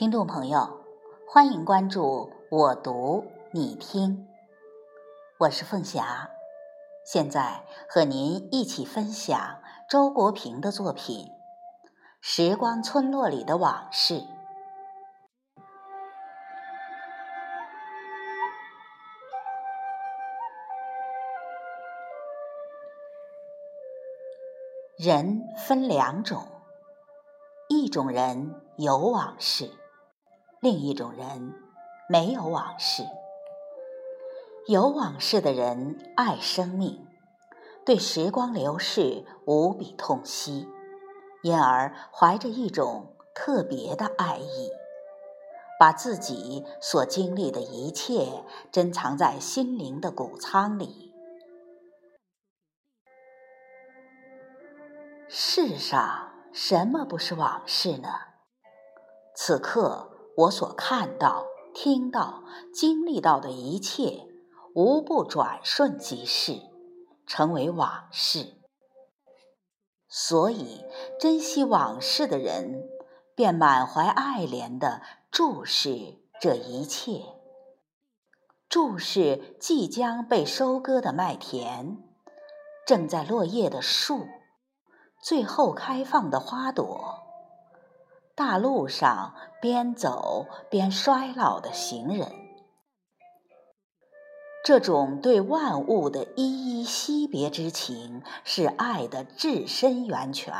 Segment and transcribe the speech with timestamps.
[0.00, 0.80] 听众朋友，
[1.28, 3.22] 欢迎关注我读
[3.52, 4.26] 你听，
[5.38, 6.30] 我是凤霞，
[7.04, 9.60] 现在和您一起分享
[9.90, 11.26] 周国平的作品
[12.22, 14.14] 《时光村落里的往事》。
[24.96, 26.46] 人分两种，
[27.68, 29.70] 一种人有往事。
[30.60, 31.54] 另一种人
[32.06, 33.02] 没有往事，
[34.66, 37.08] 有往事的人爱生命，
[37.86, 40.68] 对时光流逝无比痛惜，
[41.42, 44.70] 因而怀着一种特别的爱意，
[45.78, 51.14] 把自己所经历的一切珍藏在心灵的谷仓里。
[55.26, 58.10] 世上什么不是往事呢？
[59.34, 60.09] 此刻。
[60.40, 64.26] 我所看到、听到、经历到的一切，
[64.74, 66.62] 无不转瞬即逝，
[67.26, 68.54] 成为往事。
[70.08, 70.82] 所以，
[71.20, 72.88] 珍惜往事的人，
[73.34, 77.22] 便满怀爱怜地注视这一切，
[78.66, 81.98] 注视即将被收割的麦田，
[82.86, 84.26] 正在落叶的树，
[85.22, 87.19] 最后开放的花朵。
[88.40, 92.26] 大路上边走边衰老的行人，
[94.64, 100.54] 这种对万物的依依惜别之情，是爱的至深源泉。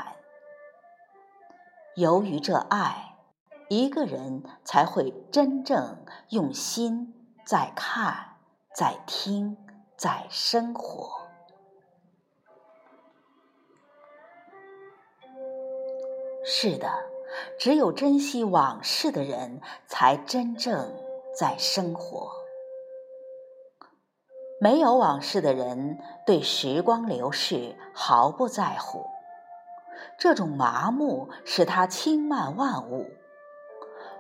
[1.96, 3.16] 由于这爱，
[3.70, 8.36] 一个人才会真正用心在看、
[8.74, 9.56] 在听、
[9.96, 11.26] 在生活。
[16.44, 17.09] 是的。
[17.58, 20.94] 只有珍惜往事的人，才真正
[21.38, 22.32] 在生活。
[24.60, 29.06] 没有往事的人，对时光流逝毫不在乎。
[30.18, 33.06] 这种麻木使他轻慢万物，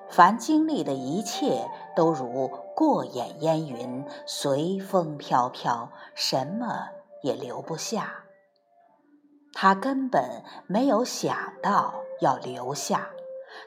[0.08, 6.88] 凡经历的一切都如过眼烟云，随风飘飘，什么
[7.22, 8.24] 也留不下。
[9.62, 12.00] 他根本没有想到。
[12.22, 13.10] 要留下，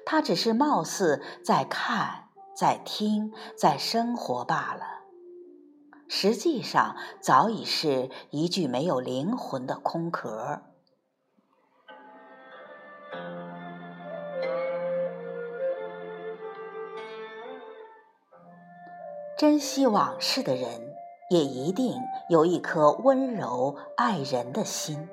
[0.05, 5.01] 他只是貌似在看、在听、在生活罢了，
[6.07, 10.61] 实际上早已是一具没有灵魂的空壳。
[19.35, 20.95] 珍惜往事的人，
[21.31, 21.99] 也一定
[22.29, 25.09] 有一颗温柔爱人的心。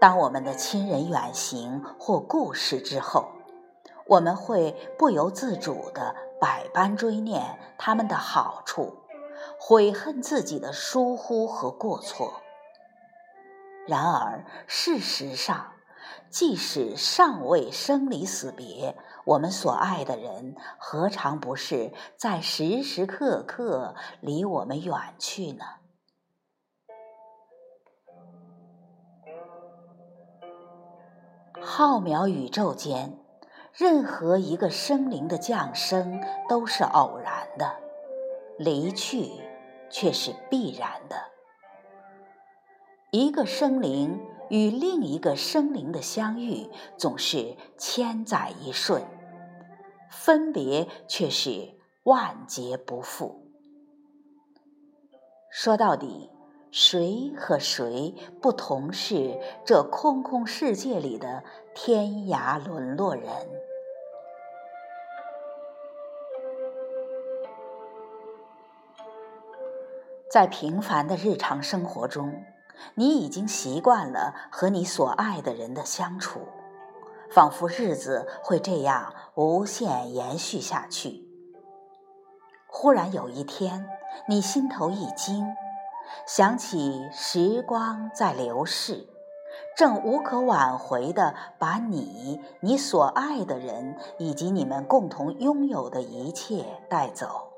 [0.00, 3.32] 当我们的亲人远行或故世之后，
[4.06, 8.96] 我们会不由自主的百般追念他们的好处，
[9.58, 12.40] 悔恨自己的疏忽和过错。
[13.86, 15.72] 然而，事实上，
[16.30, 18.96] 即使尚未生离死别，
[19.26, 25.64] 我们所爱的人何尝不是在时时刻刻离我们远去呢？
[31.62, 33.18] 浩渺宇宙间，
[33.72, 37.76] 任何一个生灵的降生都是偶然的，
[38.58, 39.30] 离去
[39.90, 41.16] 却是必然的。
[43.10, 49.02] 一个生灵与另一个生灵的相遇，总是千载一瞬；
[50.10, 53.46] 分别却是万劫不复。
[55.50, 56.30] 说到底。
[56.72, 61.42] 谁和谁不同是这空空世界里的
[61.74, 63.26] 天涯沦落人？
[70.30, 72.44] 在平凡的日常生活中，
[72.94, 76.46] 你已经习惯了和你所爱的人的相处，
[77.32, 81.26] 仿佛日子会这样无限延续下去。
[82.68, 83.88] 忽然有一天，
[84.28, 85.44] 你心头一惊。
[86.26, 89.06] 想起时光在流逝，
[89.76, 97.48] 正无可挽回的把你、你所爱的人以及你们共同拥有的一切带走。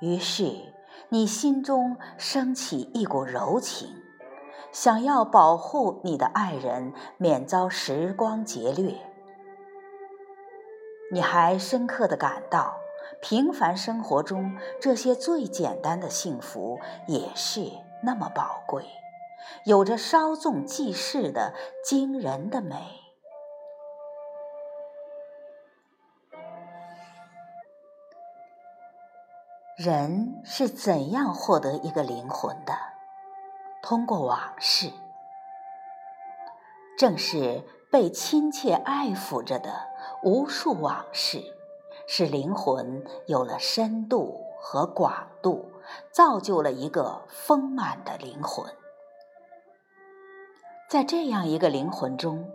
[0.00, 0.72] 于是，
[1.08, 3.88] 你心中升起一股柔情，
[4.72, 8.96] 想要保护你的爱人免遭时光劫掠。
[11.12, 12.74] 你还深刻的感到。
[13.20, 17.70] 平凡生活中这些最简单的幸福也是
[18.02, 18.84] 那么宝贵
[19.64, 21.54] 有着稍纵即逝的
[21.84, 22.76] 惊人的美。
[29.76, 32.74] 人是怎样获得一个灵魂的？
[33.82, 34.92] 通过往事
[36.98, 39.88] 正是被亲切爱抚着的
[40.22, 41.59] 无数往事。
[42.12, 45.70] 使灵魂有了深度和广度，
[46.10, 48.66] 造就了一个丰满的灵魂。
[50.88, 52.50] 在这样一个灵魂中，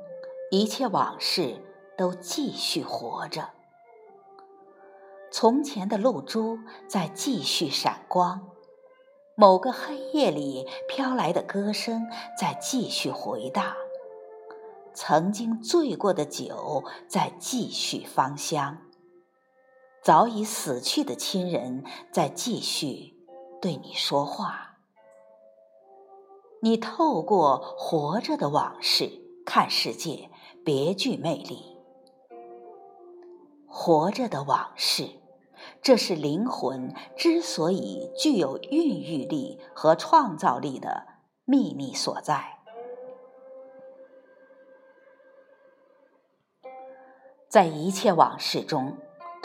[0.51, 1.63] 一切往事
[1.97, 3.51] 都继续活着。
[5.31, 8.49] 从前的露珠在继续闪光，
[9.35, 12.05] 某个黑夜里飘来的歌声
[12.37, 13.73] 在继续回荡，
[14.93, 18.79] 曾经醉过的酒在继续芳香，
[20.05, 23.15] 早已死去的亲人在继续
[23.59, 24.77] 对你说话。
[26.61, 29.09] 你透过活着的往事
[29.47, 30.29] 看世界，
[30.63, 31.79] 别具魅力。
[33.67, 35.09] 活着的往事。
[35.81, 41.07] 这是灵魂之所以具有孕育力和创造力的
[41.45, 42.59] 秘密所在。
[47.49, 48.97] 在一切往事中，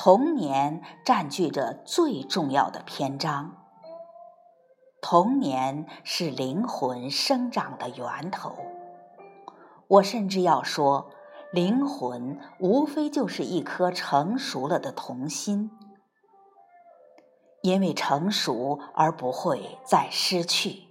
[0.03, 3.59] 童年占据着最重要的篇章。
[5.03, 8.57] 童年是灵魂生长的源头。
[9.89, 11.11] 我甚至要说，
[11.53, 15.71] 灵魂无非就是一颗成熟了的童心。
[17.61, 20.85] 因为成熟而不会再失去。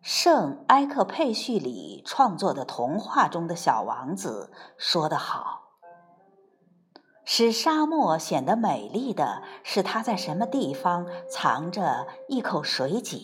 [0.00, 5.64] 圣埃克佩叙里创作的童话中的小王子说得好
[7.32, 13.20] ：“使沙漠显得美丽的是它在什么地方藏着一口水井。”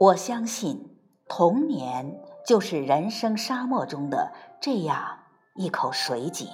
[0.00, 0.98] 我相信，
[1.28, 5.24] 童年就是人生沙漠中的这样
[5.56, 6.48] 一口水井。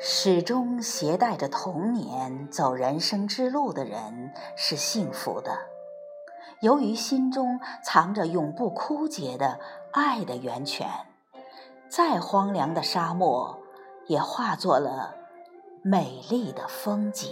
[0.00, 5.56] 始终携带着童年走人生之路的人是幸福的，
[6.60, 9.60] 由于心中藏着永不枯竭的
[9.92, 10.88] 爱的源泉，
[11.88, 13.58] 再荒凉的沙漠
[14.06, 15.14] 也化作了
[15.82, 17.30] 美丽的风景。